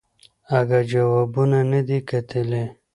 [0.57, 2.63] اگه جوابونه ندي کتلي.